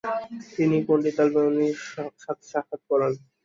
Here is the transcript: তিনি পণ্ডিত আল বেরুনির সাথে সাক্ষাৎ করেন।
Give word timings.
তিনি 0.53 0.77
পণ্ডিত 0.87 1.17
আল 1.21 1.29
বেরুনির 1.33 1.75
সাথে 2.23 2.45
সাক্ষাৎ 2.51 2.81
করেন। 2.89 3.11